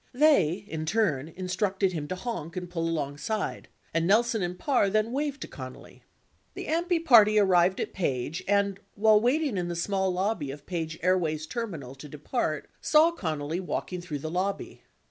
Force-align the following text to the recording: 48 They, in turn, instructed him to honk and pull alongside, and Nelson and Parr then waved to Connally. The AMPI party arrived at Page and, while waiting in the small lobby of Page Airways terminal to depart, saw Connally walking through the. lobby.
48 0.13 0.19
They, 0.19 0.53
in 0.71 0.85
turn, 0.87 1.27
instructed 1.27 1.91
him 1.93 2.07
to 2.07 2.15
honk 2.15 2.57
and 2.57 2.67
pull 2.67 2.89
alongside, 2.89 3.67
and 3.93 4.07
Nelson 4.07 4.41
and 4.41 4.57
Parr 4.57 4.89
then 4.89 5.11
waved 5.11 5.41
to 5.41 5.47
Connally. 5.47 6.01
The 6.55 6.65
AMPI 6.65 7.05
party 7.05 7.37
arrived 7.37 7.79
at 7.79 7.93
Page 7.93 8.43
and, 8.47 8.79
while 8.95 9.21
waiting 9.21 9.57
in 9.57 9.67
the 9.67 9.75
small 9.75 10.11
lobby 10.11 10.49
of 10.49 10.65
Page 10.65 10.97
Airways 11.03 11.45
terminal 11.45 11.93
to 11.93 12.09
depart, 12.09 12.67
saw 12.81 13.11
Connally 13.11 13.59
walking 13.61 14.01
through 14.01 14.17
the. 14.17 14.31
lobby. 14.31 14.81